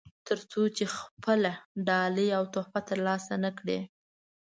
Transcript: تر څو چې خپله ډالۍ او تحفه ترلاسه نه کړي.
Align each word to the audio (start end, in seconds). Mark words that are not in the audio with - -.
تر 0.27 0.39
څو 0.51 0.61
چې 0.75 0.85
خپله 0.97 1.51
ډالۍ 1.87 2.29
او 2.37 2.43
تحفه 2.53 2.81
ترلاسه 2.89 3.33
نه 3.43 3.51
کړي. 3.59 3.79